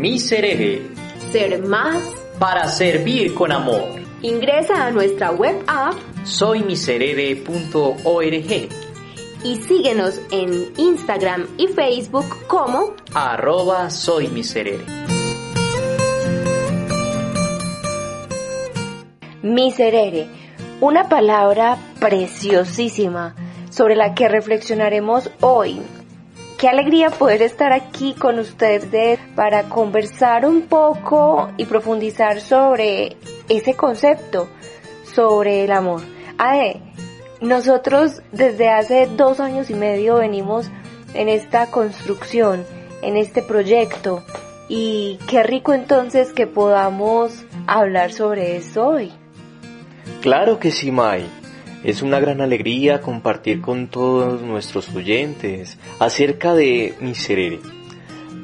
[0.00, 0.80] Miserere.
[1.30, 2.02] Ser más
[2.38, 4.00] para servir con amor.
[4.22, 5.92] Ingresa a nuestra web app
[6.24, 8.68] soymiserere.org
[9.44, 14.86] y síguenos en Instagram y Facebook como arroba soymiserere.
[19.42, 20.28] Miserere,
[20.80, 23.34] una palabra preciosísima
[23.68, 25.82] sobre la que reflexionaremos hoy.
[26.60, 33.16] Qué alegría poder estar aquí con ustedes para conversar un poco y profundizar sobre
[33.48, 34.46] ese concepto,
[35.14, 36.02] sobre el amor.
[36.36, 36.82] Ae,
[37.40, 40.70] nosotros desde hace dos años y medio venimos
[41.14, 42.66] en esta construcción,
[43.00, 44.22] en este proyecto,
[44.68, 49.12] y qué rico entonces que podamos hablar sobre eso hoy.
[50.20, 51.39] Claro que sí, Mai.
[51.82, 57.58] Es una gran alegría compartir con todos nuestros oyentes acerca de miserere.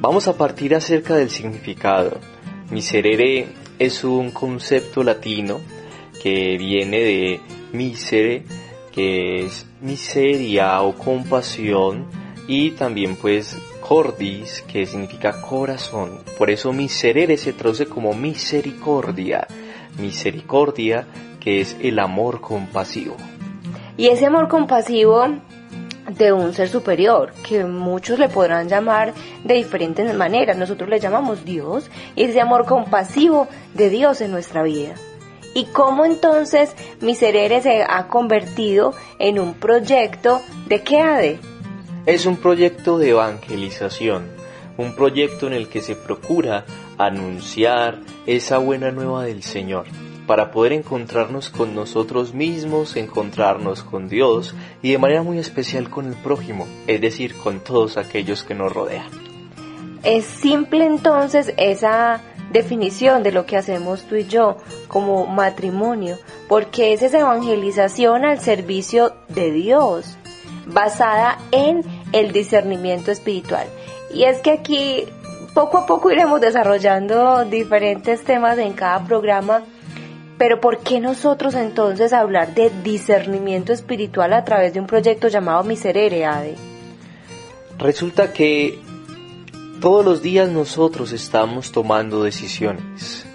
[0.00, 2.18] Vamos a partir acerca del significado.
[2.70, 5.60] Miserere es un concepto latino
[6.22, 7.40] que viene de
[7.72, 8.44] misere,
[8.90, 12.06] que es miseria o compasión,
[12.48, 16.20] y también pues cordis, que significa corazón.
[16.38, 19.46] Por eso miserere se traduce como misericordia.
[19.98, 21.06] Misericordia
[21.46, 23.16] que es el amor compasivo.
[23.96, 25.28] Y ese amor compasivo
[26.10, 31.44] de un ser superior, que muchos le podrán llamar de diferentes maneras, nosotros le llamamos
[31.44, 34.96] Dios, y ese amor compasivo de Dios en nuestra vida.
[35.54, 41.38] ¿Y cómo entonces Miserere se ha convertido en un proyecto de qué ADE?
[42.06, 44.32] Es un proyecto de evangelización,
[44.78, 46.64] un proyecto en el que se procura
[46.98, 49.86] anunciar esa buena nueva del Señor
[50.26, 56.06] para poder encontrarnos con nosotros mismos, encontrarnos con Dios y de manera muy especial con
[56.06, 59.08] el prójimo, es decir, con todos aquellos que nos rodean.
[60.02, 62.20] Es simple entonces esa
[62.52, 64.56] definición de lo que hacemos tú y yo
[64.88, 66.16] como matrimonio,
[66.48, 70.16] porque es esa evangelización al servicio de Dios,
[70.66, 71.82] basada en
[72.12, 73.66] el discernimiento espiritual.
[74.12, 75.04] Y es que aquí
[75.54, 79.62] poco a poco iremos desarrollando diferentes temas en cada programa
[80.38, 85.64] pero ¿por qué nosotros entonces hablar de discernimiento espiritual a través de un proyecto llamado
[85.64, 86.54] Miserere, Ade?
[87.78, 88.78] Resulta que
[89.80, 93.26] todos los días nosotros estamos tomando decisiones.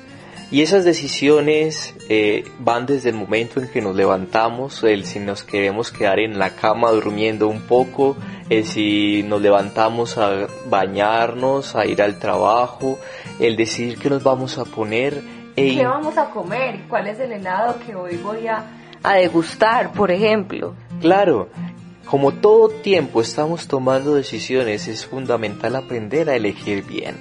[0.51, 5.43] Y esas decisiones eh, van desde el momento en que nos levantamos, el si nos
[5.43, 8.17] queremos quedar en la cama durmiendo un poco,
[8.49, 12.99] el si nos levantamos a bañarnos, a ir al trabajo,
[13.39, 15.23] el decidir qué nos vamos a poner,
[15.55, 16.81] ¿Qué vamos a comer?
[16.87, 18.65] ¿Cuál es el helado que hoy voy a,
[19.03, 20.75] a degustar, por ejemplo?
[21.01, 21.49] Claro,
[22.05, 27.15] como todo tiempo estamos tomando decisiones, es fundamental aprender a elegir bien,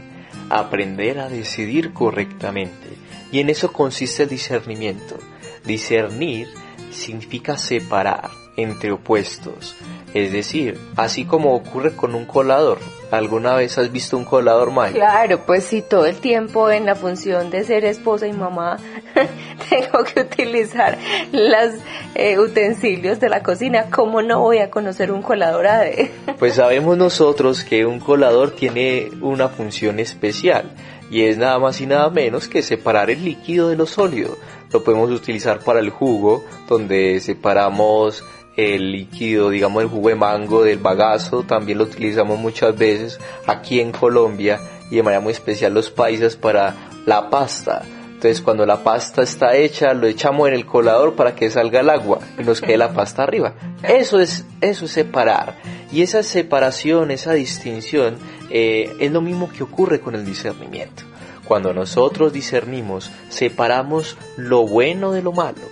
[0.48, 2.88] aprender a decidir correctamente.
[3.32, 5.16] Y en eso consiste el discernimiento.
[5.64, 6.48] Discernir
[6.91, 9.76] significa separar entre opuestos,
[10.12, 12.78] es decir, así como ocurre con un colador.
[13.10, 14.93] ¿Alguna vez has visto un colador, Mike?
[14.93, 18.76] Claro, pues sí, todo el tiempo en la función de ser esposa y mamá
[19.69, 20.97] tengo que utilizar
[21.32, 21.75] los
[22.15, 23.87] eh, utensilios de la cocina.
[23.91, 26.10] ¿Cómo no voy a conocer un colador ADE?
[26.38, 30.71] pues sabemos nosotros que un colador tiene una función especial
[31.10, 34.38] y es nada más y nada menos que separar el líquido de lo sólido.
[34.72, 38.22] Lo podemos utilizar para el jugo, donde separamos
[38.60, 43.81] el líquido, digamos el jugo de mango del bagazo, también lo utilizamos muchas veces aquí
[43.81, 44.60] en Colombia
[44.91, 46.75] y de manera muy especial los paisas para
[47.06, 47.82] la pasta.
[48.06, 51.88] Entonces cuando la pasta está hecha lo echamos en el colador para que salga el
[51.88, 53.54] agua y nos quede la pasta arriba.
[53.82, 55.56] Eso es, eso es separar.
[55.91, 58.16] Y esa separación, esa distinción
[58.50, 61.04] eh, es lo mismo que ocurre con el discernimiento.
[61.48, 65.62] Cuando nosotros discernimos, separamos lo bueno de lo malo,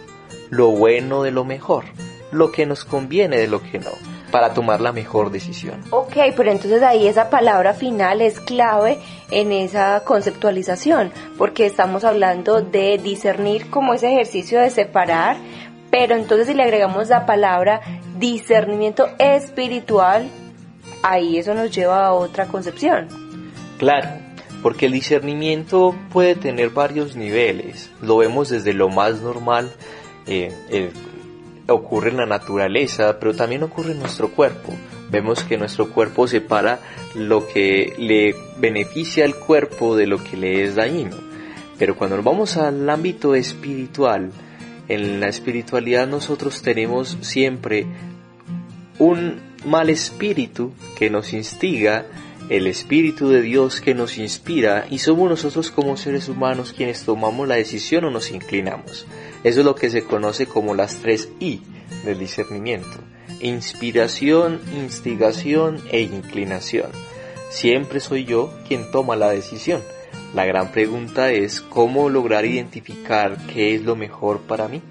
[0.50, 1.84] lo bueno de lo mejor
[2.30, 3.90] lo que nos conviene de lo que no,
[4.30, 5.82] para tomar la mejor decisión.
[5.90, 8.98] Ok, pero entonces ahí esa palabra final es clave
[9.30, 15.36] en esa conceptualización, porque estamos hablando de discernir como ese ejercicio de separar,
[15.90, 17.80] pero entonces si le agregamos la palabra
[18.18, 20.28] discernimiento espiritual,
[21.02, 23.08] ahí eso nos lleva a otra concepción.
[23.78, 24.08] Claro,
[24.62, 27.90] porque el discernimiento puede tener varios niveles.
[28.02, 29.72] Lo vemos desde lo más normal,
[30.26, 30.90] eh, el
[31.68, 34.74] ocurre en la naturaleza, pero también ocurre en nuestro cuerpo.
[35.10, 36.80] Vemos que nuestro cuerpo separa
[37.14, 41.16] lo que le beneficia al cuerpo de lo que le es dañino.
[41.78, 44.32] Pero cuando nos vamos al ámbito espiritual,
[44.88, 47.86] en la espiritualidad nosotros tenemos siempre
[48.98, 52.06] un mal espíritu que nos instiga
[52.48, 57.46] el Espíritu de Dios que nos inspira y somos nosotros como seres humanos quienes tomamos
[57.46, 59.06] la decisión o nos inclinamos.
[59.48, 61.62] Eso es lo que se conoce como las tres I
[62.04, 62.98] del discernimiento.
[63.40, 66.90] Inspiración, instigación e inclinación.
[67.48, 69.80] Siempre soy yo quien toma la decisión.
[70.34, 74.82] La gran pregunta es cómo lograr identificar qué es lo mejor para mí.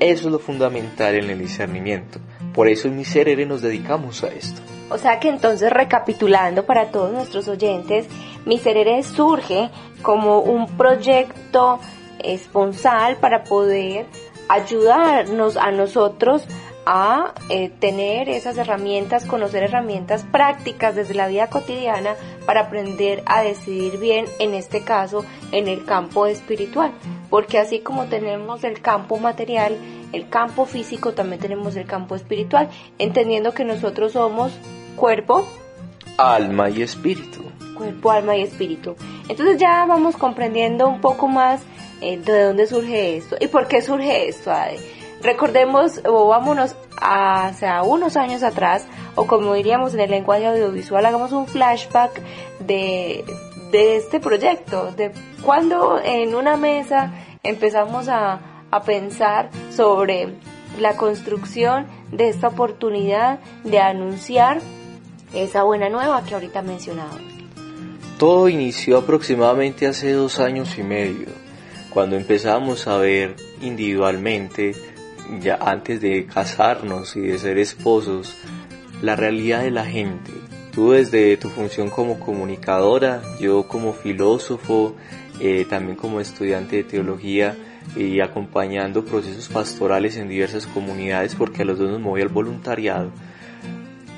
[0.00, 2.18] Eso es lo fundamental en el discernimiento.
[2.52, 4.60] Por eso en Miserere nos dedicamos a esto.
[4.90, 8.08] O sea que entonces recapitulando para todos nuestros oyentes,
[8.44, 9.70] Miserere surge
[10.02, 11.78] como un proyecto
[12.24, 14.06] esponsal para poder
[14.48, 16.46] ayudarnos a nosotros
[16.86, 22.14] a eh, tener esas herramientas, conocer herramientas prácticas desde la vida cotidiana
[22.46, 26.90] para aprender a decidir bien, en este caso, en el campo espiritual.
[27.28, 29.76] Porque así como tenemos el campo material,
[30.12, 32.68] el campo físico, también tenemos el campo espiritual,
[32.98, 34.52] entendiendo que nosotros somos
[34.96, 35.46] cuerpo,
[36.16, 37.42] alma y espíritu.
[37.76, 38.96] Cuerpo, alma y espíritu.
[39.28, 41.62] Entonces ya vamos comprendiendo un poco más
[42.00, 44.50] de dónde surge esto y por qué surge esto.
[45.22, 48.86] Recordemos o vámonos hacia unos años atrás,
[49.16, 52.22] o como diríamos en el lenguaje audiovisual, hagamos un flashback
[52.60, 53.24] de,
[53.70, 55.12] de este proyecto, de
[55.44, 57.12] cuando en una mesa
[57.42, 60.34] empezamos a, a pensar sobre
[60.78, 64.60] la construcción de esta oportunidad de anunciar
[65.34, 67.18] esa buena nueva que ahorita mencionaba.
[68.18, 71.28] Todo inició aproximadamente hace dos años y medio,
[71.90, 74.74] cuando empezamos a ver individualmente
[75.40, 78.34] ya antes de casarnos y de ser esposos,
[79.02, 80.32] la realidad de la gente.
[80.72, 84.94] Tú desde tu función como comunicadora, yo como filósofo,
[85.40, 87.56] eh, también como estudiante de teología
[87.96, 93.10] y acompañando procesos pastorales en diversas comunidades porque a los dos nos movía el voluntariado.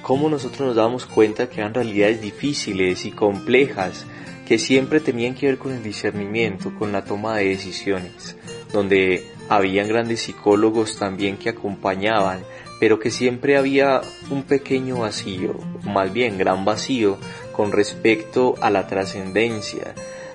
[0.02, 4.04] Cómo nosotros nos damos cuenta que eran realidades difíciles y complejas
[4.47, 8.37] que siempre tenían que ver con el discernimiento, con la toma de decisiones,
[8.73, 12.41] donde habían grandes psicólogos también que acompañaban,
[12.81, 14.00] pero que siempre había
[14.31, 15.55] un pequeño vacío,
[15.85, 17.19] más bien gran vacío,
[17.53, 19.94] con respecto a la trascendencia,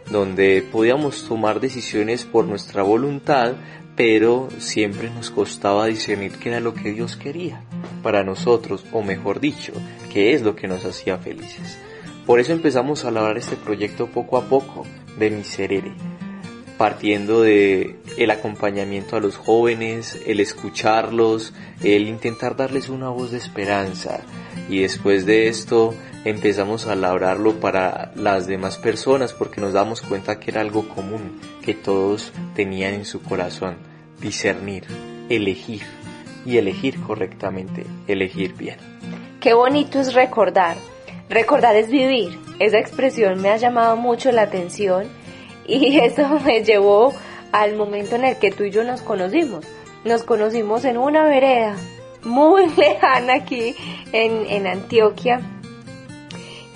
[0.09, 3.55] donde podíamos tomar decisiones por nuestra voluntad,
[3.97, 7.63] pero siempre nos costaba discernir qué era lo que Dios quería
[8.03, 9.73] para nosotros, o mejor dicho,
[10.13, 11.77] qué es lo que nos hacía felices.
[12.27, 14.85] Por eso empezamos a elaborar este proyecto poco a poco
[15.17, 15.93] de Miserere,
[16.77, 23.37] partiendo de el acompañamiento a los jóvenes, el escucharlos, el intentar darles una voz de
[23.37, 24.19] esperanza
[24.67, 25.93] y después de esto
[26.25, 31.39] empezamos a labrarlo para las demás personas porque nos damos cuenta que era algo común
[31.63, 33.77] que todos tenían en su corazón,
[34.19, 34.83] discernir,
[35.29, 35.83] elegir
[36.45, 38.75] y elegir correctamente, elegir bien.
[39.39, 40.75] Qué bonito es recordar.
[41.29, 42.39] Recordar es vivir.
[42.59, 45.07] Esa expresión me ha llamado mucho la atención
[45.65, 47.13] y eso me llevó
[47.51, 49.65] al momento en el que tú y yo nos conocimos.
[50.05, 51.75] Nos conocimos en una vereda
[52.23, 53.75] muy lejana aquí
[54.13, 55.41] en, en Antioquia,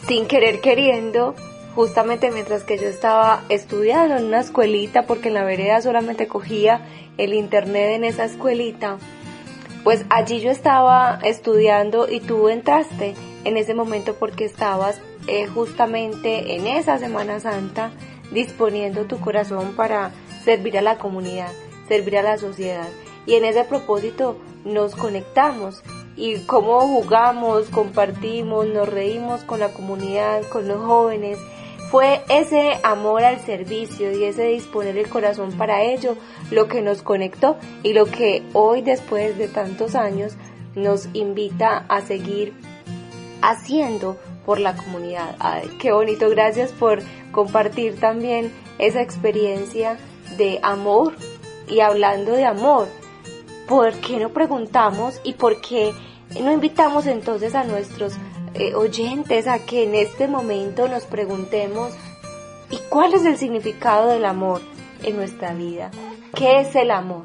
[0.08, 1.36] sin querer queriendo,
[1.76, 6.82] justamente mientras que yo estaba estudiando en una escuelita, porque en la vereda solamente cogía
[7.18, 8.98] el internet en esa escuelita,
[9.84, 16.56] pues allí yo estaba estudiando y tú entraste en ese momento porque estabas eh, justamente
[16.56, 17.92] en esa Semana Santa
[18.32, 20.12] disponiendo tu corazón para
[20.44, 21.52] servir a la comunidad,
[21.88, 22.88] servir a la sociedad.
[23.26, 25.84] Y en ese propósito nos conectamos
[26.16, 31.38] y cómo jugamos, compartimos, nos reímos con la comunidad, con los jóvenes.
[31.90, 36.16] Fue ese amor al servicio y ese disponer el corazón para ello
[36.50, 40.36] lo que nos conectó y lo que hoy después de tantos años
[40.74, 42.54] nos invita a seguir
[43.42, 45.36] haciendo por la comunidad.
[45.80, 49.98] qué bonito, gracias por compartir también esa experiencia
[50.38, 51.16] de amor.
[51.68, 52.88] Y hablando de amor,
[53.68, 55.94] ¿por qué no preguntamos y por qué
[56.42, 58.14] no invitamos entonces a nuestros
[58.54, 61.94] eh, oyentes a que en este momento nos preguntemos,
[62.70, 64.62] ¿y cuál es el significado del amor
[65.04, 65.92] en nuestra vida?
[66.36, 67.24] ¿Qué es el amor?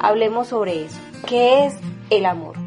[0.00, 0.96] hablemos sobre eso.
[1.26, 1.74] ¿Qué es
[2.08, 2.65] el amor?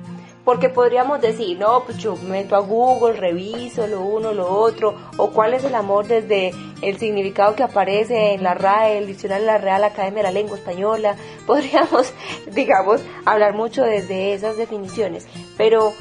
[0.49, 5.29] Porque podríamos decir, no, pues yo meto a Google, reviso lo uno, lo otro, o
[5.29, 9.51] cuál es el amor desde el significado que aparece en la RAE, el diccionario de
[9.51, 11.15] la Real Academia de la Lengua Española.
[11.45, 12.11] Podríamos,
[12.51, 15.27] digamos, hablar mucho desde esas definiciones.
[15.55, 15.93] Pero,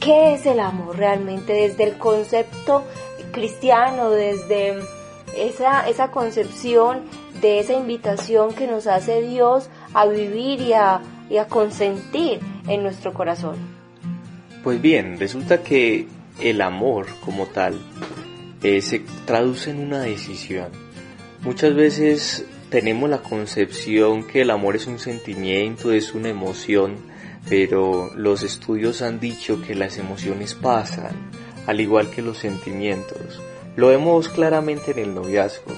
[0.00, 2.82] ¿qué es el amor realmente desde el concepto
[3.30, 4.82] cristiano, desde
[5.36, 7.02] esa, esa concepción
[7.40, 12.82] de esa invitación que nos hace Dios a vivir y a, y a consentir en
[12.82, 13.71] nuestro corazón?
[14.62, 16.06] Pues bien, resulta que
[16.40, 17.80] el amor como tal
[18.62, 20.68] eh, se traduce en una decisión.
[21.42, 26.96] Muchas veces tenemos la concepción que el amor es un sentimiento, es una emoción,
[27.48, 31.30] pero los estudios han dicho que las emociones pasan,
[31.66, 33.40] al igual que los sentimientos.
[33.74, 35.72] Lo vemos claramente en el noviazgo.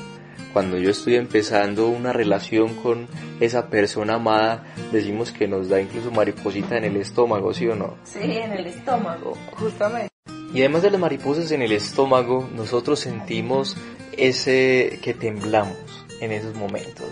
[0.55, 3.09] Cuando yo estoy empezando una relación con
[3.41, 7.97] esa persona amada, decimos que nos da incluso mariposita en el estómago, ¿sí o no?
[8.05, 10.11] Sí, en el estómago, justamente.
[10.55, 13.77] Y además de las mariposas en el estómago, nosotros sentimos
[14.17, 17.09] ese que temblamos en esos momentos,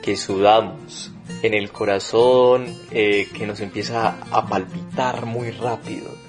[0.00, 1.10] que sudamos
[1.42, 6.19] en el corazón, eh, que nos empieza a palpitar muy rápido.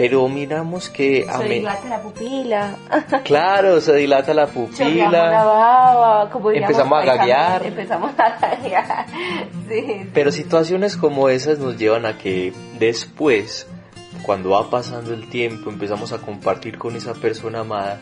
[0.00, 1.26] Pero miramos que...
[1.30, 2.74] Se dilata la pupila.
[3.24, 5.10] Claro, se dilata la pupila.
[5.10, 7.66] La baba, como empezamos a gaguear.
[7.66, 9.06] Empezamos a gaguear.
[9.68, 10.10] Sí.
[10.14, 13.68] Pero situaciones como esas nos llevan a que después,
[14.22, 18.00] cuando va pasando el tiempo, empezamos a compartir con esa persona amada,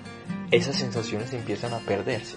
[0.53, 2.37] esas sensaciones empiezan a perderse.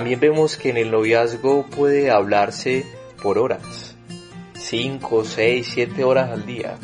[0.00, 2.86] También vemos que en el noviazgo puede hablarse
[3.22, 3.94] por horas,
[4.54, 6.78] 5, 6, 7 horas al día.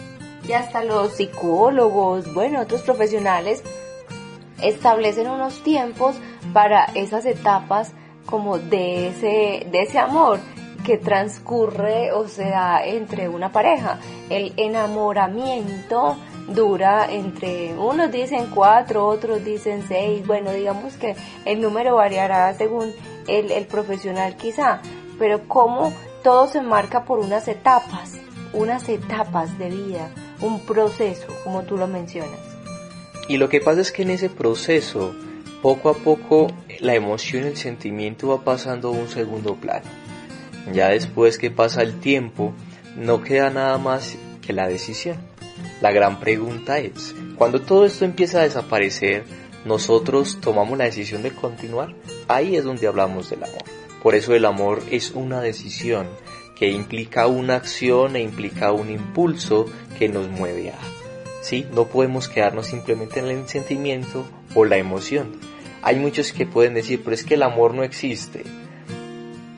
[0.47, 3.63] Y hasta los psicólogos, bueno, otros profesionales
[4.61, 6.17] establecen unos tiempos
[6.53, 7.95] para esas etapas
[8.27, 10.39] como de ese, de ese amor
[10.85, 13.99] que transcurre o sea entre una pareja.
[14.29, 16.19] El enamoramiento
[16.49, 22.93] dura entre, unos dicen cuatro, otros dicen seis, bueno, digamos que el número variará según
[23.27, 24.81] el, el profesional quizá,
[25.19, 28.15] pero como todo se marca por unas etapas,
[28.53, 30.11] unas etapas de vida,
[30.41, 32.41] un proceso, como tú lo mencionas.
[33.29, 35.15] Y lo que pasa es que en ese proceso,
[35.63, 36.47] poco a poco,
[36.81, 39.87] la emoción, el sentimiento va pasando a un segundo plano.
[40.73, 42.53] Ya después que pasa el tiempo,
[42.97, 45.17] no queda nada más que la decisión.
[45.81, 49.25] La gran pregunta es, cuando todo esto empieza a desaparecer,
[49.67, 51.95] nosotros tomamos la decisión de continuar.
[52.29, 53.63] Ahí es donde hablamos del amor.
[54.03, 56.07] Por eso el amor es una decisión
[56.57, 59.67] que implica una acción e implica un impulso
[59.99, 60.79] que nos mueve a.
[61.43, 61.67] ¿Sí?
[61.73, 65.33] No podemos quedarnos simplemente en el sentimiento o la emoción.
[65.83, 68.45] Hay muchos que pueden decir, pero es que el amor no existe.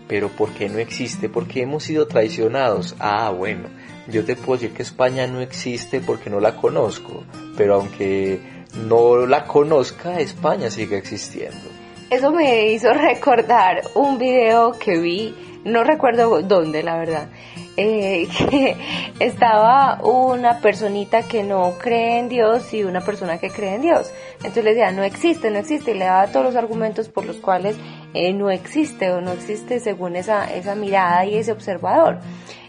[0.08, 1.28] Pero ¿por qué no existe?
[1.28, 2.96] Porque hemos sido traicionados.
[2.98, 3.68] Ah, bueno,
[4.10, 7.24] yo te puedo decir que España no existe porque no la conozco,
[7.56, 8.40] pero aunque
[8.86, 11.68] no la conozca, España sigue existiendo.
[12.10, 15.34] Eso me hizo recordar un video que vi,
[15.64, 17.28] no recuerdo dónde, la verdad,
[17.76, 18.76] eh, que
[19.20, 24.10] estaba una personita que no cree en Dios y una persona que cree en Dios.
[24.38, 27.36] Entonces le decía, no existe, no existe, y le daba todos los argumentos por los
[27.36, 27.76] cuales
[28.14, 32.20] eh, no existe o no existe según esa, esa mirada y ese observador.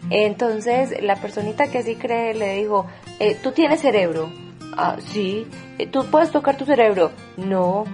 [0.10, 2.86] Entonces la personita que sí cree le dijo,
[3.20, 4.30] eh, ¿tú tienes cerebro?
[4.76, 5.48] Ah, sí.
[5.78, 7.12] Eh, ¿Tú puedes tocar tu cerebro?
[7.38, 7.86] No.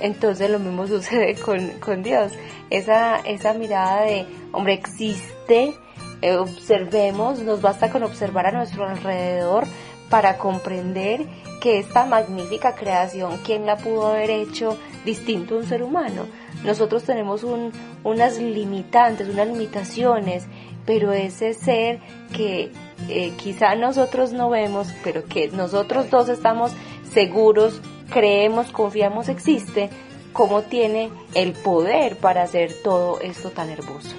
[0.00, 2.32] Entonces lo mismo sucede con, con Dios.
[2.70, 5.74] Esa, esa mirada de, hombre, existe,
[6.22, 9.64] eh, observemos, nos basta con observar a nuestro alrededor
[10.08, 11.26] para comprender
[11.60, 16.26] que esta magnífica creación, ¿quién la pudo haber hecho distinto a un ser humano?
[16.64, 17.72] Nosotros tenemos un,
[18.04, 20.46] unas limitantes, unas limitaciones
[20.86, 22.00] pero ese ser
[22.34, 22.70] que
[23.08, 26.72] eh, quizá nosotros no vemos, pero que nosotros dos estamos
[27.12, 29.90] seguros, creemos, confiamos existe,
[30.32, 34.14] cómo tiene el poder para hacer todo esto tan hermoso.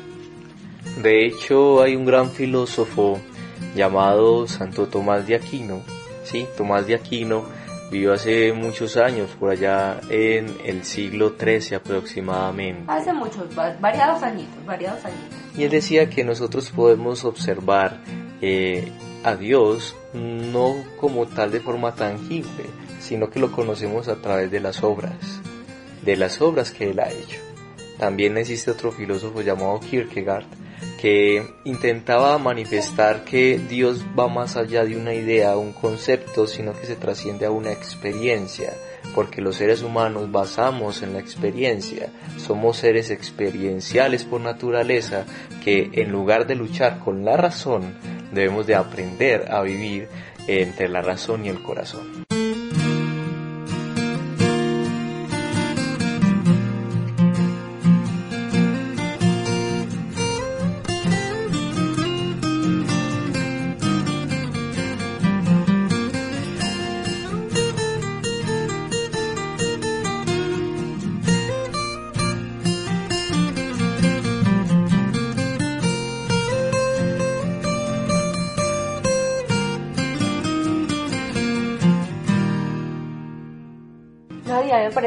[1.02, 3.20] De hecho, hay un gran filósofo
[3.76, 5.82] llamado Santo Tomás de Aquino,
[6.24, 7.46] sí, Tomás de Aquino
[7.94, 12.86] vivió hace muchos años, por allá en el siglo XIII aproximadamente.
[12.88, 15.38] Hace muchos, variados añitos, variados añitos.
[15.56, 18.00] Y él decía que nosotros podemos observar
[18.42, 18.92] eh,
[19.24, 22.66] a Dios no como tal de forma tangible,
[23.00, 25.14] sino que lo conocemos a través de las obras,
[26.02, 27.40] de las obras que él ha hecho.
[28.00, 30.46] También existe otro filósofo llamado Kierkegaard
[31.04, 36.86] que intentaba manifestar que Dios va más allá de una idea, un concepto, sino que
[36.86, 38.72] se trasciende a una experiencia
[39.14, 42.08] porque los seres humanos basamos en la experiencia,
[42.38, 45.26] somos seres experienciales por naturaleza
[45.62, 47.96] que en lugar de luchar con la razón,
[48.32, 50.08] debemos de aprender a vivir
[50.48, 52.23] entre la razón y el corazón.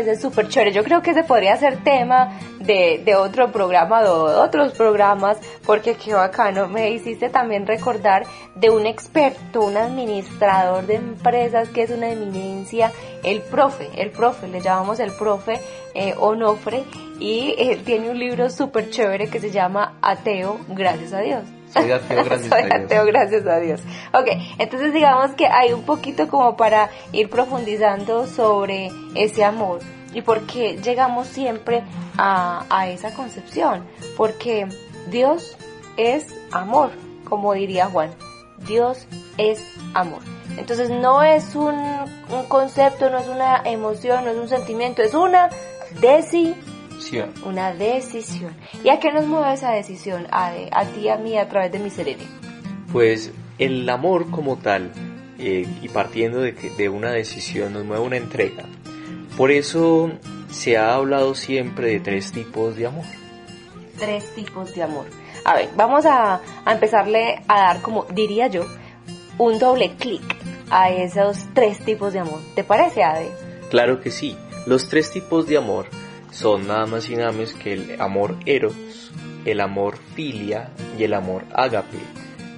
[0.06, 0.72] Parece súper chévere.
[0.72, 5.38] Yo creo que ese podría ser tema de, de otro programa o de otros programas,
[5.64, 6.68] porque qué bacano.
[6.68, 12.92] Me hiciste también recordar de un experto, un administrador de empresas que es una eminencia,
[13.24, 15.60] el profe, el profe, le llamamos el profe
[15.94, 16.84] eh, Onofre,
[17.18, 21.42] y él tiene un libro súper chévere que se llama Ateo, gracias a Dios.
[21.72, 22.84] Soy ateo, gracias Soy a Dios.
[22.84, 23.80] ateo, gracias a Dios.
[24.12, 29.80] Ok, entonces digamos que hay un poquito como para ir profundizando sobre ese amor
[30.16, 31.82] y por qué llegamos siempre
[32.16, 33.84] a, a esa concepción.
[34.16, 34.66] Porque
[35.10, 35.58] Dios
[35.98, 36.90] es amor,
[37.24, 38.12] como diría Juan.
[38.66, 39.06] Dios
[39.36, 40.22] es amor.
[40.56, 45.12] Entonces no es un, un concepto, no es una emoción, no es un sentimiento, es
[45.12, 45.50] una
[46.00, 46.76] decisión
[47.44, 48.52] una decisión.
[48.82, 50.26] ¿Y a qué nos mueve esa decisión?
[50.30, 52.24] A, a ti a mí a través de mi serene.
[52.90, 54.92] Pues el amor como tal,
[55.38, 58.64] eh, y partiendo de, que, de una decisión, nos mueve una entrega.
[59.36, 60.10] Por eso
[60.50, 63.04] se ha hablado siempre de tres tipos de amor.
[63.98, 65.06] Tres tipos de amor.
[65.44, 68.64] A ver, vamos a, a empezarle a dar, como diría yo,
[69.38, 70.22] un doble clic
[70.70, 72.40] a esos tres tipos de amor.
[72.54, 73.30] ¿Te parece, Ade?
[73.70, 75.86] Claro que sí, los tres tipos de amor
[76.30, 79.12] son nada más y nada menos que el amor eros,
[79.44, 81.98] el amor filia y el amor ágape.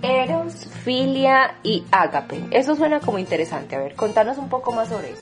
[0.02, 2.44] Eros, filia y ágape.
[2.50, 3.74] Eso suena como interesante.
[3.74, 5.20] A ver, contanos un poco más sobre eso.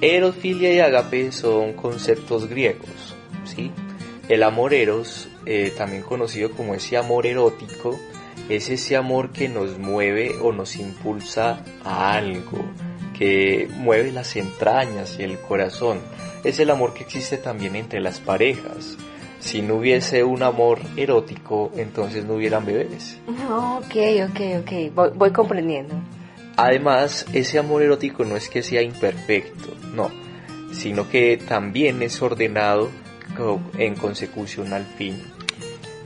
[0.00, 3.70] Pues eros, filia y ágape son conceptos griegos, ¿sí?
[4.28, 7.98] El amor eros, eh, también conocido como ese amor erótico,
[8.48, 12.64] es ese amor que nos mueve o nos impulsa a algo,
[13.16, 16.00] que mueve las entrañas y el corazón.
[16.44, 18.96] Es el amor que existe también entre las parejas.
[19.40, 23.18] Si no hubiese un amor erótico, entonces no hubieran bebés.
[23.48, 23.96] Ok,
[24.30, 24.94] ok, ok.
[24.94, 25.94] Voy, voy comprendiendo.
[26.62, 30.10] Además, ese amor erótico no es que sea imperfecto, no,
[30.72, 32.90] sino que también es ordenado
[33.78, 35.22] en consecución al fin.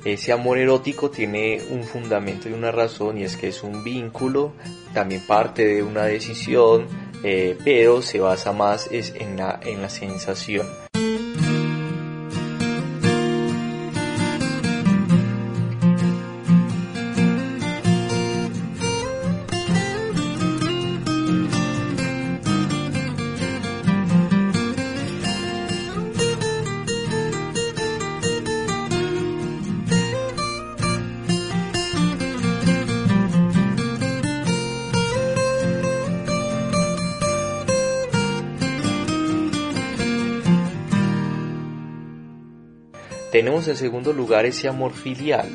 [0.04, 4.52] Ese amor erótico tiene un fundamento y una razón y es que es un vínculo,
[4.92, 6.86] también parte de una decisión,
[7.24, 10.68] eh, pero se basa más es en, la, en la sensación.
[43.64, 45.48] Tenemos en segundo lugar ese amor filial.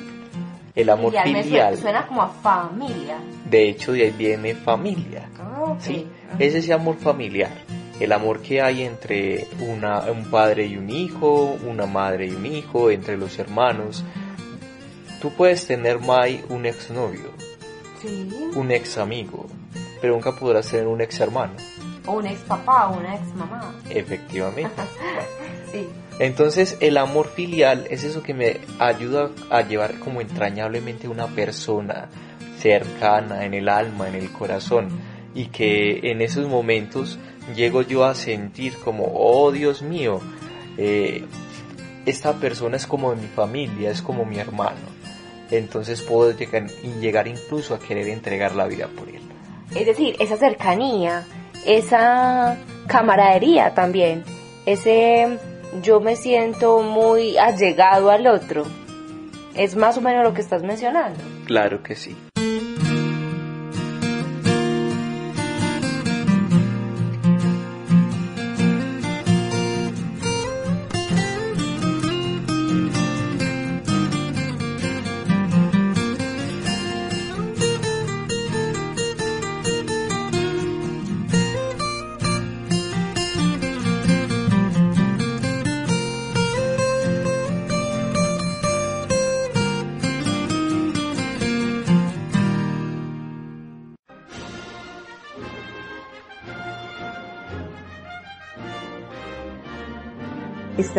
[0.76, 3.18] El amor Filial me filial, suena, suena como a familia.
[3.46, 5.30] de hecho de ahí viene familia.
[5.40, 5.82] Ah, ok.
[5.82, 6.08] ¿sí?
[6.40, 7.52] Es ese amor familiar,
[8.00, 12.46] el amor que hay entre una, un padre y un hijo, una madre y un
[12.48, 14.04] hijo, entre los hermanos.
[15.22, 17.30] Tú puedes tener, Mai, un exnovio,
[18.02, 18.28] Sí.
[18.56, 19.46] un ex amigo,
[20.02, 21.54] pero nunca podrás tener un ex hermano,
[22.08, 23.76] O un ex papá o una ex mamá.
[23.92, 24.72] efectivamente.
[25.72, 25.88] Sí.
[26.20, 32.10] Entonces el amor filial es eso que me ayuda a llevar como entrañablemente una persona
[32.60, 34.90] cercana en el alma, en el corazón
[35.34, 37.18] y que en esos momentos
[37.56, 40.20] llego yo a sentir como, oh Dios mío,
[40.78, 41.24] eh,
[42.06, 45.00] esta persona es como de mi familia, es como mi hermano.
[45.52, 49.22] Entonces puedo llegar, y llegar incluso a querer entregar la vida por él.
[49.74, 51.26] Es decir, esa cercanía,
[51.66, 54.24] esa camaradería también,
[54.66, 55.38] ese
[55.82, 58.66] yo me siento muy allegado al otro.
[59.56, 61.20] Es más o menos lo que estás mencionando.
[61.46, 62.16] Claro que sí.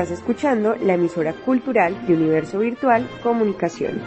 [0.01, 4.03] Estás escuchando la emisora cultural de Universo Virtual Comunicaciones.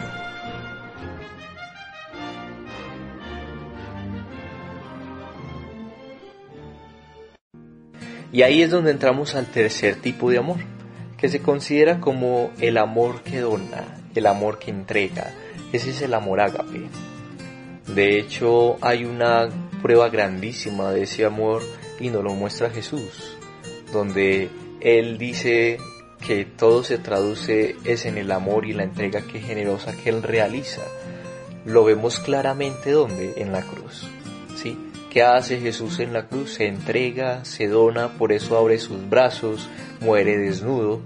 [8.32, 10.56] Y ahí es donde entramos al tercer tipo de amor,
[11.16, 13.84] que se considera como el amor que dona,
[14.16, 15.32] el amor que entrega.
[15.72, 16.88] Ese es el amor ágape.
[17.86, 19.48] De hecho, hay una
[19.80, 21.62] prueba grandísima de ese amor
[22.00, 23.38] y nos lo muestra Jesús,
[23.92, 24.50] donde
[24.84, 25.78] Él dice
[26.26, 30.22] que todo se traduce es en el amor y la entrega que generosa que Él
[30.22, 30.82] realiza.
[31.64, 33.32] Lo vemos claramente donde?
[33.36, 34.06] En la cruz.
[34.56, 34.78] ¿Sí?
[35.10, 36.54] ¿Qué hace Jesús en la cruz?
[36.54, 39.68] Se entrega, se dona, por eso abre sus brazos,
[40.00, 41.00] muere desnudo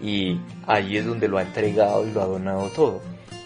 [0.00, 3.02] y allí es donde lo ha entregado y lo ha donado todo.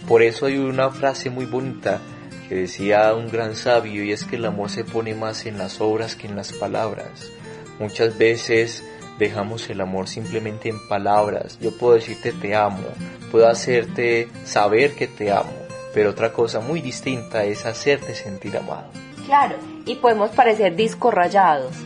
[0.07, 2.03] Por eso hay una frase muy bonita
[2.49, 5.81] que decía un gran sabio y es que el amor se pone más en las
[5.81, 7.31] obras que en las palabras.
[7.79, 8.85] Muchas veces
[9.21, 11.59] dejamos el amor simplemente en palabras.
[11.61, 12.83] Yo puedo decirte te amo,
[13.31, 15.53] puedo hacerte saber que te amo,
[15.95, 18.87] pero otra cosa muy distinta es hacerte sentir amado.
[19.27, 19.57] Claro,
[19.87, 21.77] y podemos parecer discos rayados,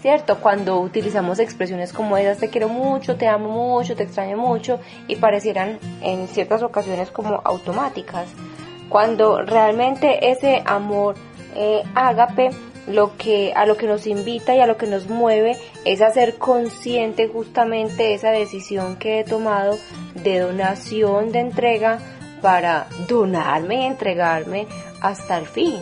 [0.00, 0.38] ¿cierto?
[0.38, 5.16] Cuando utilizamos expresiones como esas, te quiero mucho, te amo mucho, te extraño mucho, y
[5.16, 8.28] parecieran en ciertas ocasiones como automáticas
[8.88, 11.14] cuando realmente ese amor
[11.54, 12.50] eh, ágape
[12.88, 16.10] lo que a lo que nos invita y a lo que nos mueve es a
[16.10, 19.78] ser consciente justamente esa decisión que he tomado
[20.14, 21.98] de donación, de entrega
[22.40, 24.66] para donarme y entregarme
[25.00, 25.76] hasta el fin,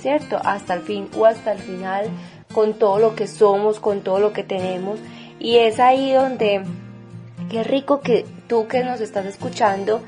[0.00, 0.38] ¿cierto?
[0.42, 2.08] Hasta el fin o hasta el final
[2.52, 4.98] con todo lo que somos, con todo lo que tenemos
[5.38, 6.62] y es ahí donde
[7.48, 10.02] qué rico que tú que nos estás escuchando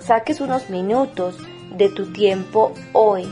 [0.00, 1.36] saques unos minutos
[1.76, 3.26] de tu tiempo hoy.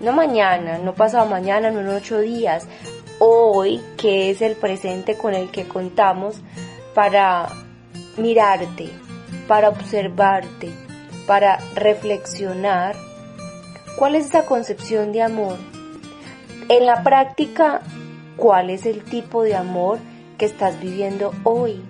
[0.00, 2.66] No mañana, no pasado mañana, no en ocho días.
[3.18, 6.40] Hoy, que es el presente con el que contamos
[6.94, 7.48] para
[8.16, 8.88] mirarte,
[9.46, 10.70] para observarte,
[11.26, 12.96] para reflexionar.
[13.96, 15.58] ¿Cuál es esa concepción de amor?
[16.70, 17.82] En la práctica,
[18.38, 19.98] ¿cuál es el tipo de amor
[20.38, 21.84] que estás viviendo hoy?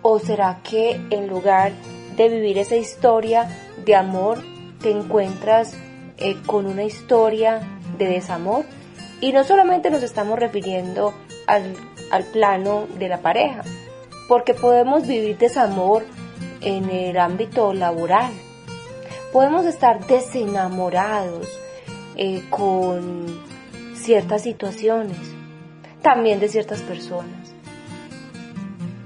[0.00, 1.72] ¿O será que en lugar
[2.16, 3.46] de vivir esa historia
[3.84, 4.42] de amor,
[4.80, 5.76] te encuentras
[6.18, 7.60] eh, con una historia
[7.96, 8.64] de desamor
[9.20, 11.12] y no solamente nos estamos refiriendo
[11.46, 11.74] al,
[12.10, 13.62] al plano de la pareja,
[14.28, 16.04] porque podemos vivir desamor
[16.60, 18.32] en el ámbito laboral,
[19.32, 21.48] podemos estar desenamorados
[22.16, 23.40] eh, con
[23.94, 25.18] ciertas situaciones,
[26.02, 27.54] también de ciertas personas.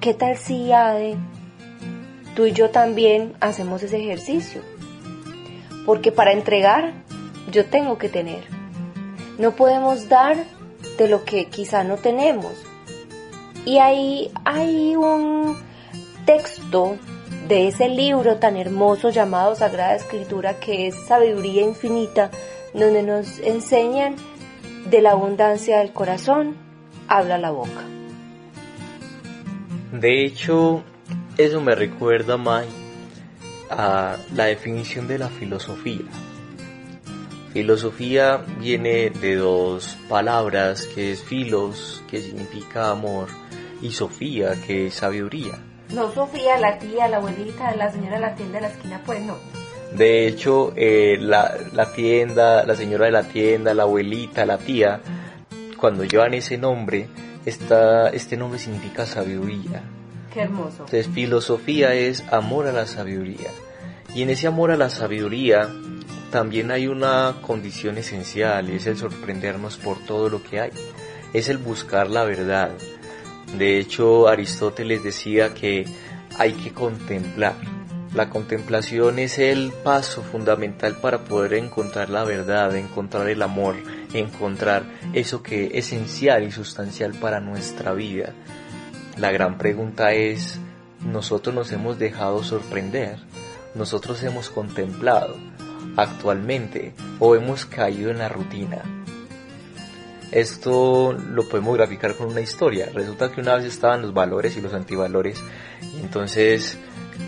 [0.01, 1.17] ¿Qué tal si, Ade,
[2.35, 4.72] tú y yo también hacemos ese ejercicio?
[5.87, 6.93] Porque para entregar
[7.51, 8.45] yo tengo que tener.
[9.39, 10.37] No podemos dar
[10.99, 12.53] de lo que quizá no tenemos.
[13.65, 15.57] Y ahí hay un
[16.27, 16.97] texto
[17.49, 22.31] de ese libro tan hermoso llamado Sagrada Escritura que es Sabiduría Infinita,
[22.73, 24.17] donde nos enseñan
[24.89, 26.57] de la abundancia del corazón,
[27.09, 27.85] habla la boca.
[29.93, 30.83] De hecho,
[31.37, 32.67] eso me recuerda, Mai,
[33.73, 36.05] a la definición de la filosofía.
[37.53, 43.29] Filosofía viene de dos palabras que es filos, que significa amor,
[43.83, 45.59] y Sofía, que es sabiduría.
[45.91, 49.21] No Sofía, la tía, la abuelita, la señora de la tienda de la esquina, pues
[49.21, 49.37] no.
[49.95, 55.01] De hecho, eh, la, la tienda, la señora de la tienda, la abuelita, la tía,
[55.77, 57.09] cuando llevan ese nombre,
[57.45, 59.83] esta, este nombre significa sabiduría.
[60.33, 60.43] Qué.
[60.43, 63.51] Entonces, filosofía es amor a la sabiduría.
[64.15, 65.69] Y en ese amor a la sabiduría
[66.31, 70.71] también hay una condición esencial, y es el sorprendernos por todo lo que hay.
[71.33, 72.71] Es el buscar la verdad.
[73.57, 75.85] De hecho, Aristóteles decía que
[76.39, 77.55] hay que contemplar.
[78.15, 83.77] La contemplación es el paso fundamental para poder encontrar la verdad, encontrar el amor,
[84.13, 88.35] encontrar eso que es esencial y sustancial para nuestra vida.
[89.17, 90.59] La gran pregunta es,
[91.01, 93.19] ¿nosotros nos hemos dejado sorprender?
[93.75, 95.37] ¿Nosotros hemos contemplado
[95.97, 98.83] actualmente o hemos caído en la rutina?
[100.31, 102.89] Esto lo podemos graficar con una historia.
[102.95, 105.43] Resulta que una vez estaban los valores y los antivalores
[105.95, 106.79] y entonces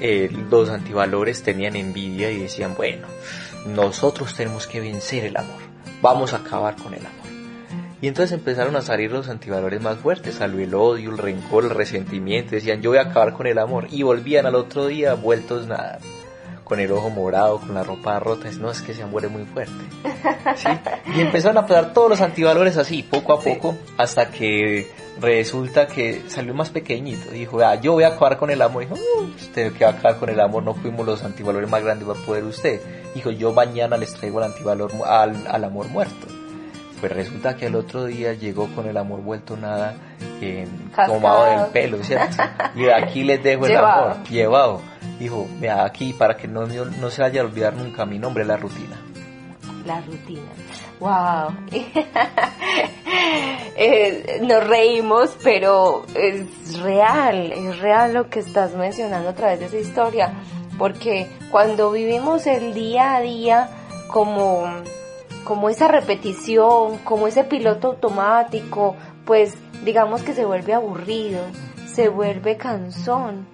[0.00, 3.06] eh, los antivalores tenían envidia y decían, bueno,
[3.66, 5.60] nosotros tenemos que vencer el amor,
[6.00, 7.33] vamos a acabar con el amor.
[8.04, 11.70] Y entonces empezaron a salir los antivalores más fuertes, salió el odio, el rencor, el
[11.70, 15.66] resentimiento, decían yo voy a acabar con el amor y volvían al otro día vueltos
[15.66, 16.00] nada.
[16.64, 19.46] con el ojo morado, con la ropa rota, no es que ese amor es muy
[19.46, 19.72] fuerte.
[20.54, 20.68] ¿sí?
[21.16, 24.86] Y empezaron a pasar todos los antivalores así, poco a poco, hasta que
[25.18, 27.30] resulta que salió más pequeñito.
[27.30, 28.82] Dijo, ah, yo voy a acabar con el amor.
[28.82, 31.82] Dijo, "Uh, usted que va a acabar con el amor, no fuimos los antivalores más
[31.82, 32.82] grandes, va a poder usted.
[33.14, 36.26] Dijo, yo mañana les traigo el antivalor al, al amor muerto.
[37.04, 39.94] Pues resulta que el otro día llegó con el amor vuelto nada,
[40.40, 40.66] eh,
[41.06, 42.42] tomado del pelo, ¿cierto?
[42.74, 44.04] Y aquí les dejo el Llevado.
[44.12, 44.80] amor, llevado.
[45.18, 48.56] Dijo, vea aquí para que no, no se vaya a olvidar nunca mi nombre, la
[48.56, 48.98] rutina.
[49.84, 50.48] La rutina.
[50.98, 51.54] Wow.
[53.76, 59.66] Eh, nos reímos, pero es real, es real lo que estás mencionando a través de
[59.66, 60.32] esa historia,
[60.78, 63.68] porque cuando vivimos el día a día
[64.06, 64.64] como,
[65.44, 69.54] como esa repetición, como ese piloto automático, pues
[69.84, 71.40] digamos que se vuelve aburrido,
[71.86, 73.46] se vuelve cansón.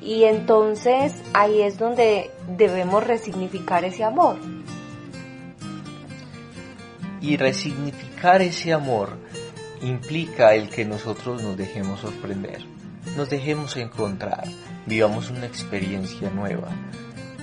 [0.00, 4.36] Y entonces ahí es donde debemos resignificar ese amor.
[7.20, 9.16] Y resignificar ese amor
[9.82, 12.64] implica el que nosotros nos dejemos sorprender,
[13.16, 14.44] nos dejemos encontrar,
[14.86, 16.68] vivamos una experiencia nueva,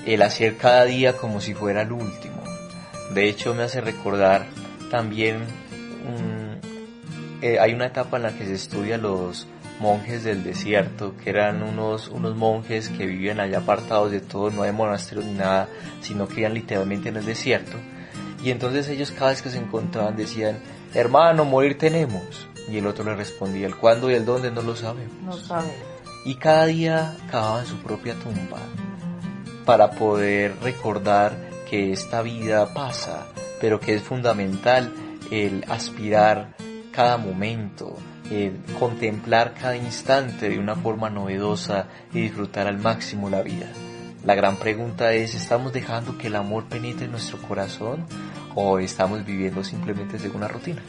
[0.05, 2.52] el hacer cada día como si fuera el último.
[3.13, 4.45] De hecho me hace recordar
[4.89, 5.43] también,
[7.41, 9.47] eh, hay una etapa en la que se estudia los
[9.79, 14.63] monjes del desierto, que eran unos, unos monjes que vivían allá apartados de todo, no
[14.63, 15.67] hay monasterios ni nada,
[16.01, 17.77] sino que vivían literalmente en el desierto.
[18.43, 20.59] Y entonces ellos cada vez que se encontraban decían,
[20.93, 22.47] hermano, morir tenemos.
[22.69, 25.13] Y el otro le respondía, el cuándo y el dónde no lo sabemos.
[25.23, 25.71] No saben.
[26.25, 28.59] Y cada día cavaban su propia tumba
[29.65, 33.25] para poder recordar que esta vida pasa,
[33.59, 34.93] pero que es fundamental
[35.31, 36.55] el aspirar
[36.91, 37.97] cada momento,
[38.29, 43.65] el contemplar cada instante de una forma novedosa y disfrutar al máximo la vida.
[44.23, 48.05] La gran pregunta es, ¿estamos dejando que el amor penetre en nuestro corazón
[48.53, 50.83] o estamos viviendo simplemente según una rutina?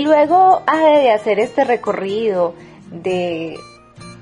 [0.00, 2.54] Y luego ha de hacer este recorrido
[2.90, 3.58] de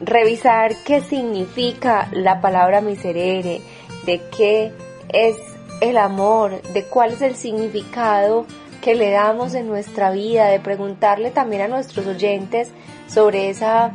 [0.01, 3.61] revisar qué significa la palabra miserere,
[4.05, 4.73] de qué
[5.09, 5.37] es
[5.81, 8.45] el amor, de cuál es el significado
[8.83, 12.73] que le damos en nuestra vida, de preguntarle también a nuestros oyentes
[13.07, 13.93] sobre esa,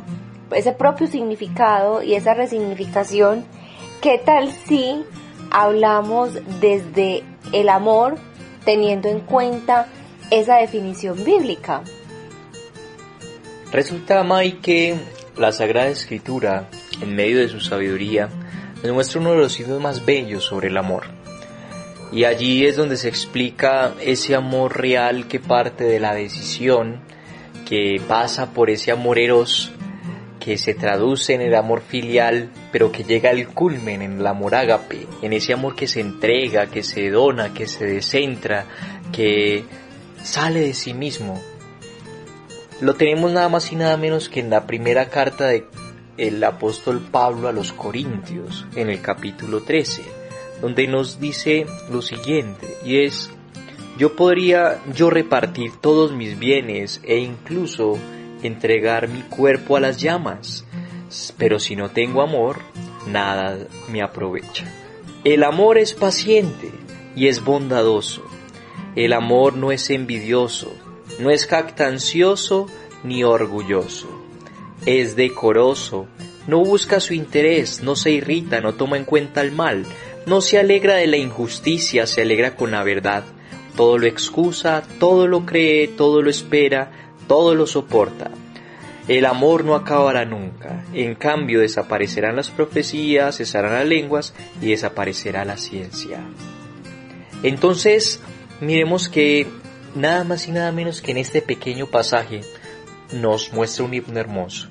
[0.52, 3.44] ese propio significado y esa resignificación.
[4.00, 5.04] ¿Qué tal si
[5.50, 6.30] hablamos
[6.62, 8.14] desde el amor
[8.64, 9.86] teniendo en cuenta
[10.40, 11.82] esa definición bíblica?
[13.72, 14.96] Resulta, May, que
[15.36, 16.68] la Sagrada Escritura,
[17.00, 18.28] en medio de su sabiduría,
[18.82, 21.04] nos muestra uno de los signos más bellos sobre el amor.
[22.12, 27.00] Y allí es donde se explica ese amor real que parte de la decisión,
[27.66, 29.72] que pasa por ese amor eros,
[30.38, 34.54] que se traduce en el amor filial, pero que llega al culmen en el amor
[34.54, 38.66] ágape, en ese amor que se entrega, que se dona, que se descentra,
[39.10, 39.64] que
[40.24, 41.40] sale de sí mismo.
[42.80, 45.66] Lo tenemos nada más y nada menos que en la primera carta de
[46.16, 50.02] el apóstol Pablo a los Corintios, en el capítulo 13,
[50.60, 53.30] donde nos dice lo siguiente, y es,
[53.98, 57.98] yo podría yo repartir todos mis bienes e incluso
[58.42, 60.64] entregar mi cuerpo a las llamas,
[61.36, 62.60] pero si no tengo amor,
[63.06, 63.58] nada
[63.88, 64.64] me aprovecha.
[65.24, 66.70] El amor es paciente
[67.16, 68.24] y es bondadoso.
[68.96, 70.72] El amor no es envidioso,
[71.18, 72.66] no es jactancioso
[73.02, 74.08] ni orgulloso.
[74.86, 76.06] Es decoroso,
[76.46, 79.84] no busca su interés, no se irrita, no toma en cuenta el mal,
[80.26, 83.24] no se alegra de la injusticia, se alegra con la verdad.
[83.76, 86.90] Todo lo excusa, todo lo cree, todo lo espera,
[87.26, 88.30] todo lo soporta.
[89.08, 90.84] El amor no acabará nunca.
[90.94, 96.20] En cambio, desaparecerán las profecías, cesarán las lenguas y desaparecerá la ciencia.
[97.42, 98.20] Entonces,
[98.60, 99.46] miremos que
[99.94, 102.42] nada más y nada menos que en este pequeño pasaje
[103.12, 104.68] nos muestra un himno hermoso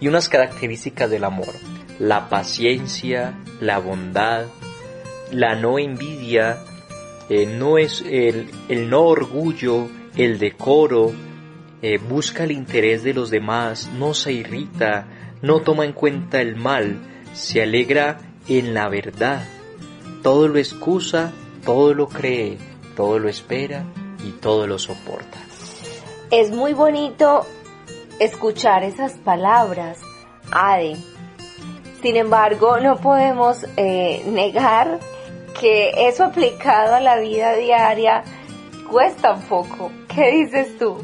[0.00, 1.54] y unas características del amor.
[1.98, 4.46] La paciencia, la bondad,
[5.32, 6.58] la no envidia,
[7.28, 11.12] eh, no es el, el no orgullo, el decoro,
[11.82, 15.06] eh, busca el interés de los demás, no se irrita,
[15.42, 16.98] no toma en cuenta el mal,
[17.32, 18.18] se alegra
[18.48, 19.44] en la verdad.
[20.22, 21.32] Todo lo excusa,
[21.64, 22.58] todo lo cree,
[22.96, 23.84] todo lo espera
[24.24, 25.38] y todo lo soporta.
[26.30, 27.46] Es muy bonito
[28.18, 30.00] escuchar esas palabras,
[30.50, 30.96] Ade.
[32.02, 34.98] Sin embargo, no podemos eh, negar
[35.60, 38.24] que eso aplicado a la vida diaria
[38.90, 39.92] cuesta un poco.
[40.08, 40.96] ¿Qué dices tú?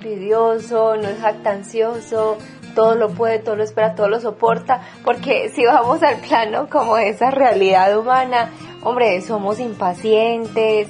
[0.00, 2.38] Envidioso, no es jactancioso,
[2.74, 6.96] todo lo puede, todo lo espera, todo lo soporta, porque si vamos al plano como
[6.96, 8.50] esa realidad humana,
[8.82, 10.88] hombre, somos impacientes,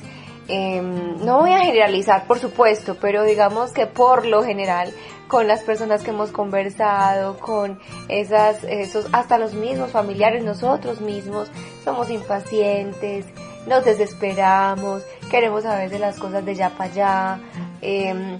[0.48, 4.92] em, no voy a generalizar por supuesto, pero digamos que por lo general
[5.28, 7.78] con las personas que hemos conversado, con
[8.09, 11.50] esas, esos, hasta los mismos familiares, nosotros mismos,
[11.83, 13.26] somos impacientes,
[13.66, 17.40] nos desesperamos, queremos a veces las cosas de ya para allá,
[17.80, 18.38] em,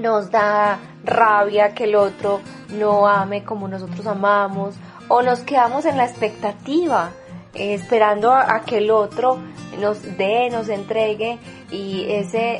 [0.00, 4.74] nos da rabia que el otro no ame como nosotros amamos,
[5.08, 7.10] o nos quedamos en la expectativa,
[7.54, 9.38] eh, esperando a, a que el otro
[9.80, 11.38] nos dé, nos entregue,
[11.70, 12.58] y ese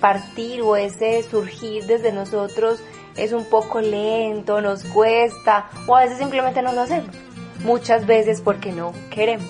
[0.00, 2.82] partir o ese surgir desde nosotros
[3.16, 7.14] es un poco lento, nos cuesta o a veces simplemente no lo hacemos.
[7.64, 9.48] Muchas veces porque no queremos.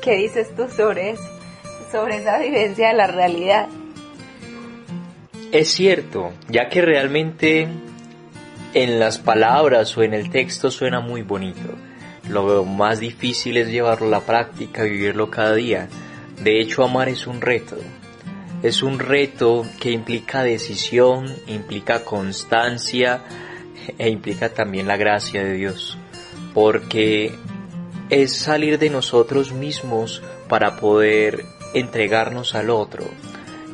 [0.00, 1.22] ¿Qué dices tú sobre eso?
[1.90, 3.68] Sobre esa vivencia de la realidad.
[5.52, 7.68] Es cierto, ya que realmente
[8.72, 11.76] en las palabras o en el texto suena muy bonito.
[12.28, 15.88] Lo más difícil es llevarlo a la práctica, vivirlo cada día.
[16.40, 17.76] De hecho, amar es un reto.
[18.62, 23.22] Es un reto que implica decisión, implica constancia
[23.98, 25.98] e implica también la gracia de Dios.
[26.54, 27.34] Porque
[28.08, 33.04] es salir de nosotros mismos para poder entregarnos al otro.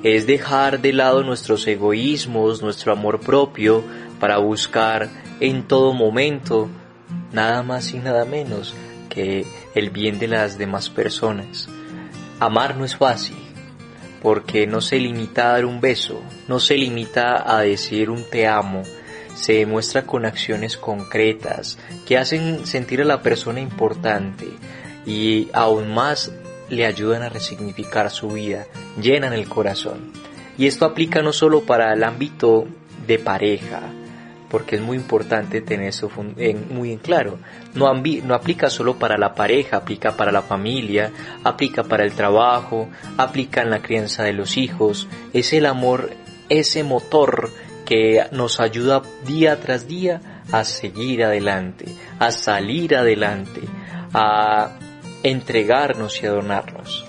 [0.03, 3.83] Es dejar de lado nuestros egoísmos, nuestro amor propio,
[4.21, 6.69] para buscar en todo momento
[7.33, 8.75] nada más y nada menos
[9.09, 11.69] que el bien de las demás personas.
[12.41, 13.37] Amar no es fácil,
[14.23, 18.47] porque no se limita a dar un beso, no se limita a decir un te
[18.47, 18.83] amo,
[19.35, 24.47] se demuestra con acciones concretas que hacen sentir a la persona importante
[25.07, 26.33] y aún más
[26.69, 28.67] le ayudan a resignificar su vida,
[29.01, 30.13] llenan el corazón.
[30.59, 32.67] Y esto aplica no solo para el ámbito
[33.07, 33.81] de pareja,
[34.51, 36.11] porque es muy importante tener eso
[36.71, 37.39] muy en claro.
[37.75, 41.13] No, no aplica solo para la pareja, aplica para la familia,
[41.45, 45.09] aplica para el trabajo, aplica en la crianza de los hijos.
[45.33, 46.11] Es el amor,
[46.49, 47.51] ese motor
[47.85, 50.21] que nos ayuda día tras día
[50.53, 51.87] a seguir adelante,
[52.19, 53.63] a salir adelante,
[54.13, 54.79] a
[55.23, 57.08] entregarnos y adornarnos.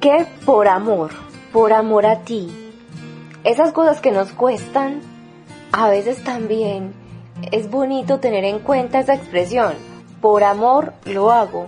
[0.00, 1.10] Que por amor,
[1.52, 2.72] por amor a ti,
[3.44, 5.02] esas cosas que nos cuestan,
[5.72, 6.94] a veces también
[7.52, 9.74] es bonito tener en cuenta esa expresión,
[10.22, 11.66] por amor lo hago.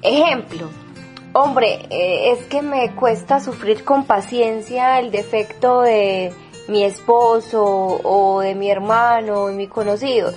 [0.00, 0.70] Ejemplo,
[1.34, 6.32] hombre, eh, es que me cuesta sufrir con paciencia el defecto de
[6.68, 10.32] mi esposo o de mi hermano o de mi conocido.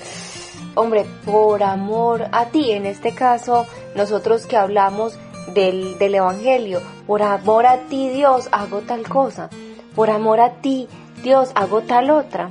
[0.75, 3.65] Hombre, por amor a ti, en este caso,
[3.95, 5.17] nosotros que hablamos
[5.53, 6.81] del, del Evangelio.
[7.05, 9.49] Por amor a ti, Dios, hago tal cosa.
[9.95, 10.87] Por amor a ti,
[11.23, 12.49] Dios, hago tal otra.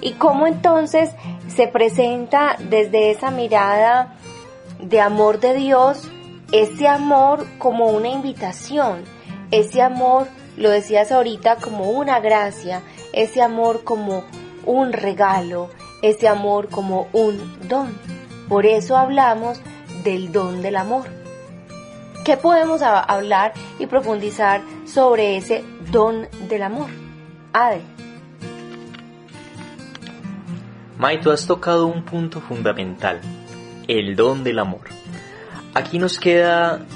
[0.00, 1.10] Y cómo entonces
[1.48, 4.14] se presenta desde esa mirada
[4.80, 6.08] de amor de Dios,
[6.50, 9.04] ese amor como una invitación,
[9.50, 10.26] ese amor,
[10.56, 14.24] lo decías ahorita, como una gracia, ese amor como
[14.66, 15.70] un regalo,
[16.02, 17.96] ese amor como un don.
[18.48, 19.60] Por eso hablamos
[20.02, 21.21] del don del amor.
[22.24, 26.88] ¿Qué podemos hablar y profundizar sobre ese don del amor?
[27.52, 27.82] Ade.
[30.98, 33.20] May, tú has tocado un punto fundamental,
[33.88, 34.82] el don del amor.
[35.74, 36.86] Aquí nos queda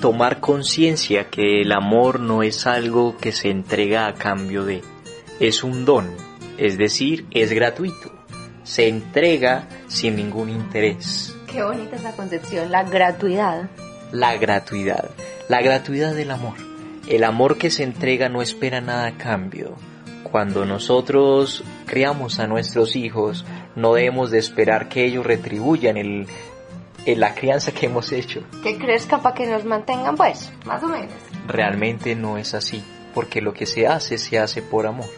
[0.00, 4.82] tomar conciencia que el amor no es algo que se entrega a cambio de,
[5.38, 6.10] es un don,
[6.58, 8.10] es decir, es gratuito,
[8.64, 11.36] se entrega sin ningún interés.
[11.46, 13.70] Qué bonita esa concepción, la gratuidad
[14.14, 15.10] la gratuidad,
[15.48, 16.54] la gratuidad del amor.
[17.08, 19.74] El amor que se entrega no espera nada a cambio.
[20.22, 23.44] Cuando nosotros criamos a nuestros hijos,
[23.76, 26.26] no debemos de esperar que ellos retribuyan el,
[27.06, 28.42] el- la crianza que hemos hecho.
[28.62, 31.12] Que crezcan para que nos mantengan, pues, más o menos.
[31.48, 32.82] Realmente no es así,
[33.14, 35.10] porque lo que se hace se hace por amor.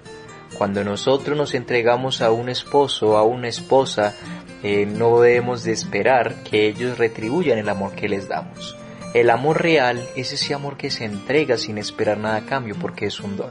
[0.58, 4.14] Cuando nosotros nos entregamos a un esposo, a una esposa,
[4.62, 8.74] eh, no debemos de esperar que ellos retribuyan el amor que les damos.
[9.14, 13.06] El amor real es ese amor que se entrega sin esperar nada a cambio porque
[13.06, 13.50] es un don.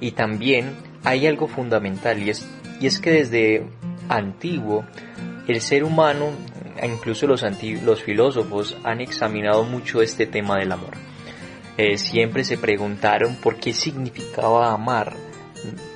[0.00, 2.46] Y también hay algo fundamental y es,
[2.80, 3.66] y es que desde
[4.08, 4.84] antiguo
[5.48, 6.30] el ser humano,
[6.82, 10.92] incluso los, anti- los filósofos, han examinado mucho este tema del amor.
[11.78, 15.14] Eh, siempre se preguntaron por qué significaba amar.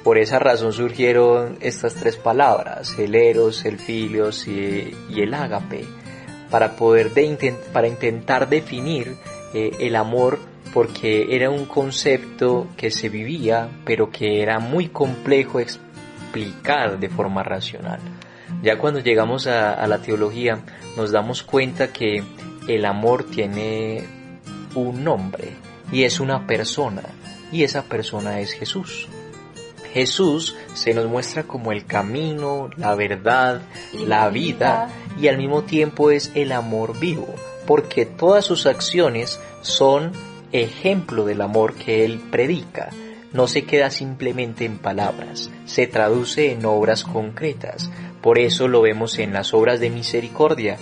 [0.05, 5.85] Por esa razón surgieron estas tres palabras, el eros, el filios y, el ágape,
[6.51, 7.11] para poder
[7.73, 9.17] para intentar definir
[9.55, 10.39] eh, el amor
[10.73, 17.43] porque era un concepto que se vivía pero que era muy complejo explicar de forma
[17.43, 18.01] racional.
[18.63, 20.61] Ya cuando llegamos a la teología
[20.97, 22.23] nos damos cuenta que
[22.69, 24.05] el amor tiene
[24.75, 25.53] un nombre
[25.93, 27.03] y es una persona
[27.53, 29.09] y esa persona es Jesús.
[29.97, 33.63] Jesús se nos muestra como el camino, la verdad,
[33.95, 34.91] la vida.
[35.19, 37.35] y al mismo tiempo es el amor vivo,
[37.67, 40.13] porque todas sus acciones son
[40.53, 42.91] ejemplo del amor que él predica.
[43.33, 47.91] No se queda simplemente en palabras, se traduce en obras concretas.
[48.21, 50.77] Por eso lo vemos en las obras de misericordia,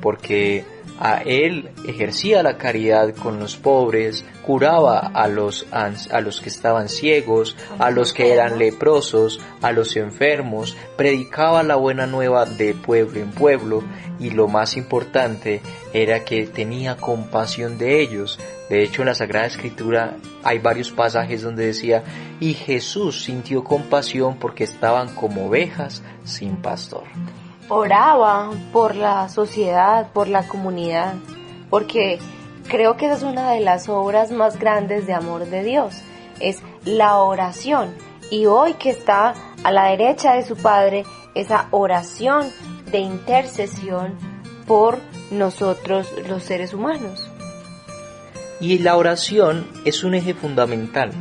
[0.00, 0.64] porque
[1.00, 6.90] a él ejercía la caridad con los pobres, curaba a los, a los que estaban
[6.90, 13.18] ciegos, a los que eran leprosos, a los enfermos, predicaba la buena nueva de pueblo
[13.18, 13.82] en pueblo
[14.18, 15.62] y lo más importante
[15.94, 18.38] era que tenía compasión de ellos.
[18.68, 22.04] De hecho, en la Sagrada Escritura hay varios pasajes donde decía,
[22.40, 27.04] y Jesús sintió compasión porque estaban como ovejas sin pastor.
[27.70, 31.14] Oraba por la sociedad, por la comunidad,
[31.70, 32.18] porque
[32.68, 35.94] creo que esa es una de las obras más grandes de amor de Dios,
[36.40, 37.94] es la oración.
[38.28, 41.04] Y hoy que está a la derecha de su Padre,
[41.34, 42.50] esa oración
[42.90, 44.14] de intercesión
[44.66, 44.98] por
[45.30, 47.30] nosotros los seres humanos.
[48.60, 51.12] Y la oración es un eje fundamental.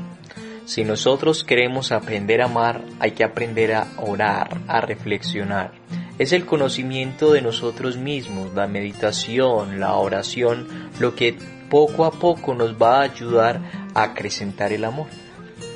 [0.65, 5.71] Si nosotros queremos aprender a amar, hay que aprender a orar, a reflexionar.
[6.19, 10.67] Es el conocimiento de nosotros mismos, la meditación, la oración,
[10.99, 11.37] lo que
[11.69, 13.61] poco a poco nos va a ayudar
[13.93, 15.07] a acrecentar el amor.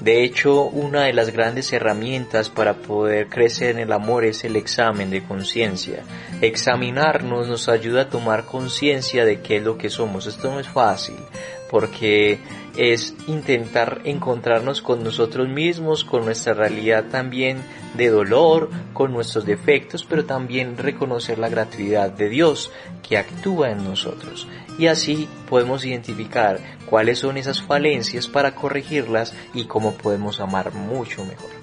[0.02, 4.58] De hecho, una de las grandes herramientas para poder crecer en el amor es el
[4.58, 6.04] examen de conciencia.
[6.42, 10.28] Examinarnos nos ayuda a tomar conciencia de qué es lo que somos.
[10.28, 11.16] Esto no es fácil,
[11.70, 12.40] porque
[12.76, 17.64] es intentar encontrarnos con nosotros mismos, con nuestra realidad también
[17.96, 22.72] de dolor, con nuestros defectos, pero también reconocer la gratuidad de Dios
[23.08, 24.48] que actúa en nosotros.
[24.78, 31.24] Y así podemos identificar cuáles son esas falencias para corregirlas y cómo podemos amar mucho
[31.26, 31.63] mejor.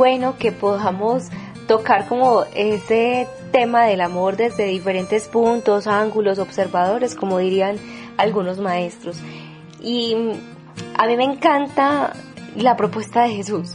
[0.00, 1.24] Bueno que podamos
[1.68, 7.76] tocar como ese tema del amor desde diferentes puntos, ángulos, observadores, como dirían
[8.16, 9.18] algunos maestros.
[9.78, 10.16] Y
[10.96, 12.14] a mí me encanta
[12.56, 13.74] la propuesta de Jesús,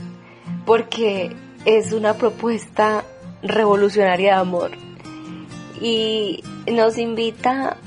[0.66, 3.04] porque es una propuesta
[3.44, 4.72] revolucionaria de amor
[5.80, 7.78] y nos invita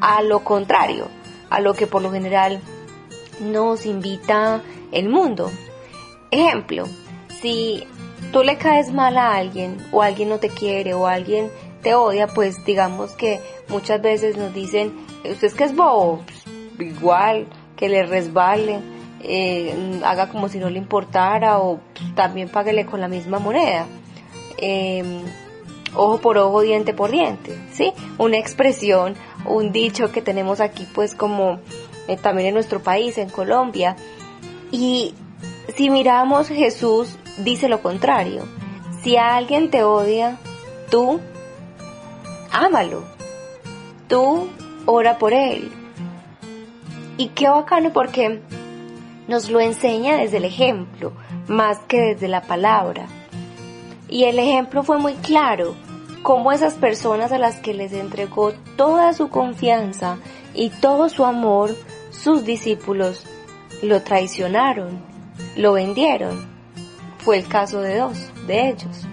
[0.00, 1.08] a lo contrario,
[1.50, 2.60] a lo que por lo general
[3.40, 4.62] nos invita
[4.92, 5.50] el mundo.
[6.30, 6.86] Ejemplo,
[7.42, 7.84] si
[8.32, 11.50] tú le caes mal a alguien o alguien no te quiere o alguien
[11.82, 16.22] te odia, pues digamos que muchas veces nos dicen, usted es que es bobo,
[16.76, 18.78] Pues, igual que le resbale,
[19.20, 21.80] eh, haga como si no le importara o
[22.14, 23.86] también páguele con la misma moneda.
[24.58, 25.22] Eh,
[25.94, 27.92] ojo por ojo, diente por diente, ¿sí?
[28.18, 29.14] Una expresión,
[29.44, 31.58] un dicho que tenemos aquí pues como
[32.06, 33.96] eh, también en nuestro país, en Colombia.
[34.70, 35.14] Y
[35.76, 38.44] si miramos, Jesús dice lo contrario.
[39.02, 40.38] Si alguien te odia,
[40.90, 41.20] tú
[42.52, 43.02] ámalo.
[44.08, 44.48] Tú
[44.86, 45.72] ora por él.
[47.16, 48.40] Y qué bacano porque
[49.28, 51.12] nos lo enseña desde el ejemplo,
[51.48, 53.06] más que desde la palabra.
[54.08, 55.74] Y el ejemplo fue muy claro,
[56.22, 60.18] cómo esas personas a las que les entregó toda su confianza
[60.54, 61.74] y todo su amor,
[62.10, 63.26] sus discípulos,
[63.82, 65.00] lo traicionaron,
[65.56, 66.51] lo vendieron.
[67.24, 69.06] Fue el caso de dos de ellos.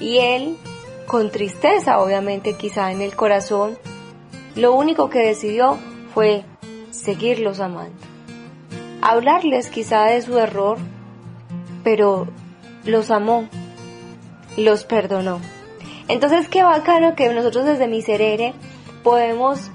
[0.00, 0.58] Y él,
[1.06, 3.78] con tristeza obviamente quizá en el corazón,
[4.54, 5.78] lo único que decidió
[6.12, 6.44] fue
[6.90, 7.96] seguirlos amando.
[9.02, 10.78] Hablarles quizá de su error,
[11.84, 12.26] pero
[12.84, 13.48] los amó,
[14.56, 15.40] los perdonó.
[16.08, 18.54] Entonces qué bacano que nosotros desde Miserere
[19.02, 19.70] podemos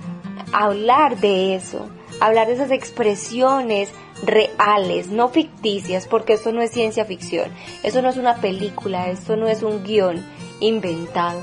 [0.52, 1.88] hablar de eso,
[2.20, 3.90] hablar de esas expresiones
[4.24, 7.52] reales, no ficticias, porque esto no es ciencia ficción,
[7.84, 10.24] eso no es una película, esto no es un guion
[10.60, 11.40] inventado.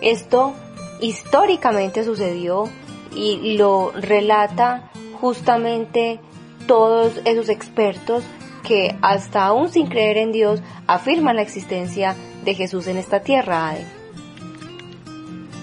[0.00, 0.54] Esto
[1.00, 2.68] históricamente sucedió
[3.14, 6.20] y lo relata justamente
[6.66, 8.24] todos esos expertos
[8.62, 13.74] que hasta aún sin creer en Dios afirman la existencia de Jesús en esta tierra.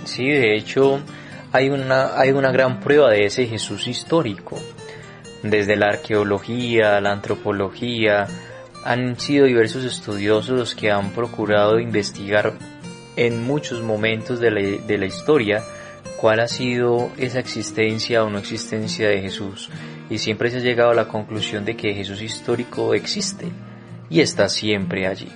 [0.05, 0.99] Sí, de hecho
[1.51, 4.57] hay una, hay una gran prueba de ese Jesús histórico.
[5.43, 8.27] Desde la arqueología, la antropología,
[8.83, 12.53] han sido diversos estudiosos los que han procurado investigar
[13.15, 15.63] en muchos momentos de la, de la historia
[16.17, 19.69] cuál ha sido esa existencia o no existencia de Jesús
[20.09, 23.47] y siempre se ha llegado a la conclusión de que Jesús histórico existe
[24.09, 25.29] y está siempre allí.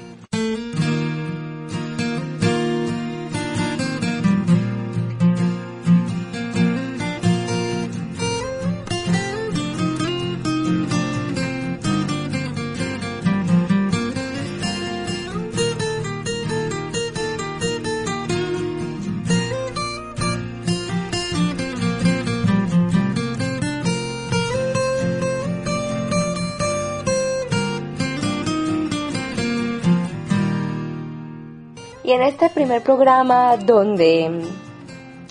[32.23, 34.31] En este primer programa donde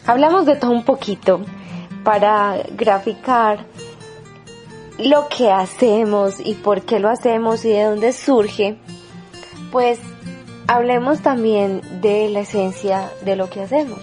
[0.06, 1.40] hablamos de todo un poquito
[2.04, 3.64] para graficar
[4.98, 8.76] lo que hacemos y por qué lo hacemos y de dónde surge,
[9.70, 10.00] pues
[10.66, 13.98] hablemos también de la esencia de lo que hacemos.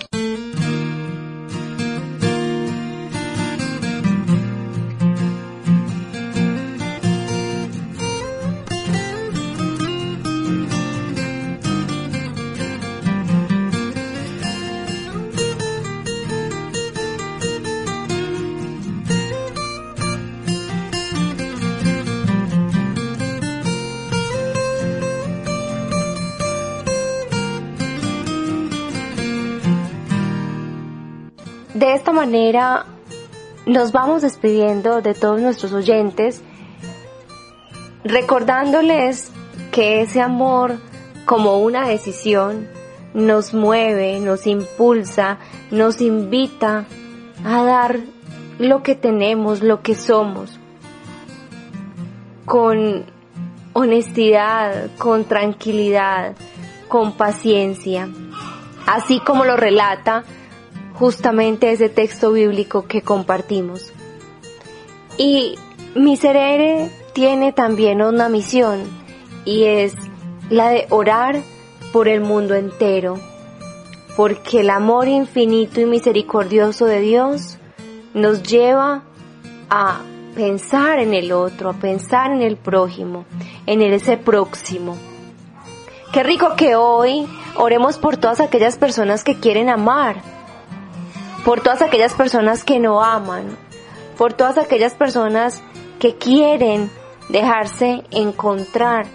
[32.19, 32.85] Manera
[33.65, 36.41] nos vamos despidiendo de todos nuestros oyentes,
[38.03, 39.31] recordándoles
[39.71, 40.79] que ese amor
[41.25, 42.67] como una decisión
[43.13, 45.37] nos mueve, nos impulsa,
[45.71, 46.87] nos invita
[47.45, 47.99] a dar
[48.57, 50.59] lo que tenemos, lo que somos,
[52.43, 53.05] con
[53.71, 56.35] honestidad, con tranquilidad,
[56.89, 58.09] con paciencia,
[58.85, 60.25] así como lo relata
[60.99, 63.93] justamente ese texto bíblico que compartimos.
[65.17, 65.55] Y
[65.95, 68.81] Miserere tiene también una misión
[69.45, 69.93] y es
[70.49, 71.41] la de orar
[71.93, 73.17] por el mundo entero,
[74.17, 77.57] porque el amor infinito y misericordioso de Dios
[78.13, 79.03] nos lleva
[79.69, 80.01] a
[80.35, 83.25] pensar en el otro, a pensar en el prójimo,
[83.65, 84.97] en ese próximo.
[86.11, 87.25] Qué rico que hoy
[87.55, 90.38] oremos por todas aquellas personas que quieren amar,
[91.45, 93.57] por todas aquellas personas que no aman,
[94.17, 95.61] por todas aquellas personas
[95.99, 96.89] que quieren
[97.29, 99.05] dejarse encontrar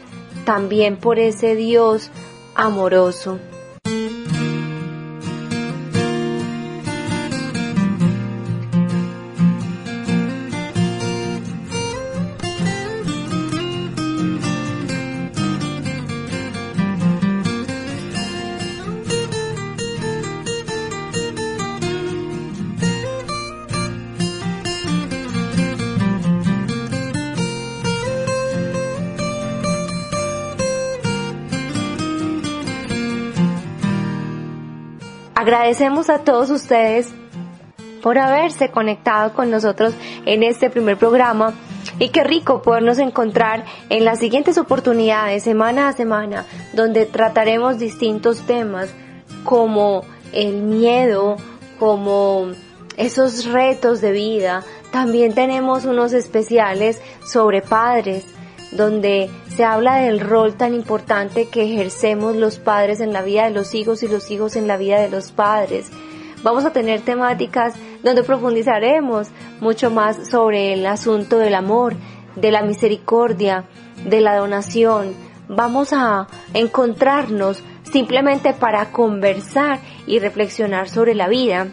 [0.44, 2.10] también por ese Dios
[2.54, 3.38] amoroso.
[35.64, 37.08] Agradecemos a todos ustedes
[38.02, 39.94] por haberse conectado con nosotros
[40.26, 41.54] en este primer programa
[41.98, 46.44] y qué rico podernos encontrar en las siguientes oportunidades semana a semana
[46.74, 48.90] donde trataremos distintos temas
[49.42, 50.02] como
[50.34, 51.38] el miedo,
[51.78, 52.48] como
[52.98, 54.64] esos retos de vida.
[54.92, 58.26] También tenemos unos especiales sobre padres,
[58.74, 63.50] donde se habla del rol tan importante que ejercemos los padres en la vida de
[63.50, 65.90] los hijos y los hijos en la vida de los padres.
[66.42, 69.28] Vamos a tener temáticas donde profundizaremos
[69.60, 71.94] mucho más sobre el asunto del amor,
[72.36, 73.64] de la misericordia,
[74.04, 75.14] de la donación.
[75.48, 81.68] Vamos a encontrarnos simplemente para conversar y reflexionar sobre la vida.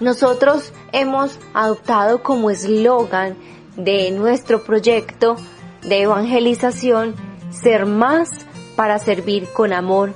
[0.00, 3.36] Nosotros hemos adoptado como eslogan
[3.76, 5.36] de nuestro proyecto
[5.82, 7.14] de evangelización
[7.50, 8.28] ser más
[8.76, 10.14] para servir con amor.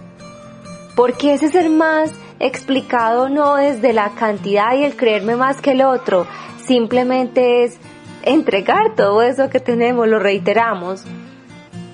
[0.94, 5.72] Porque ese ser más explicado no es de la cantidad y el creerme más que
[5.72, 6.26] el otro,
[6.64, 7.78] simplemente es
[8.22, 11.04] entregar todo eso que tenemos, lo reiteramos.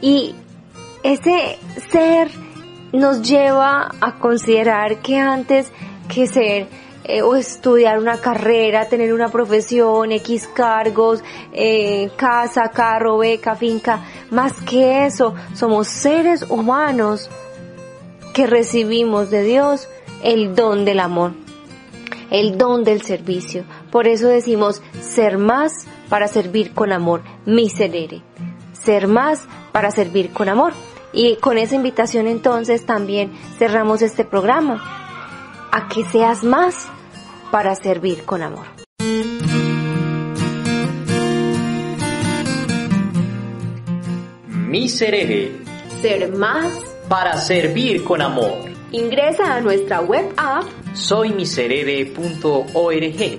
[0.01, 0.35] Y
[1.03, 1.59] ese
[1.91, 2.31] ser
[2.93, 5.71] nos lleva a considerar que antes
[6.09, 6.67] que ser
[7.05, 11.23] eh, o estudiar una carrera, tener una profesión, X cargos,
[11.53, 17.29] eh, casa, carro, beca, finca, más que eso, somos seres humanos
[18.33, 19.89] que recibimos de Dios
[20.23, 21.33] el don del amor,
[22.31, 23.65] el don del servicio.
[23.91, 28.23] Por eso decimos ser más para servir con amor, miserere.
[28.73, 29.41] Ser más
[29.73, 30.73] para servir con amor.
[31.13, 35.02] Y con esa invitación entonces también cerramos este programa.
[35.75, 36.87] A que seas más
[37.51, 38.67] para servir con amor.
[44.47, 45.53] Miserere.
[46.03, 46.71] Ser más.
[47.09, 48.59] Para servir con amor.
[48.91, 53.39] Ingresa a nuestra web app soymiserere.org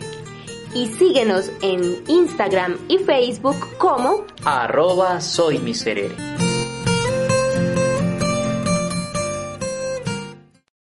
[0.74, 6.16] y síguenos en Instagram y Facebook como arroba soy miserere.